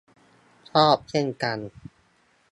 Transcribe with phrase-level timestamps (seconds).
[0.69, 1.57] ชอบเช่นกัน